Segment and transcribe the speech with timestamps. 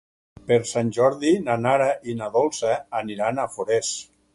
[0.51, 3.97] Per Sant Jordi na Nara i na Dolça aniran a Forès.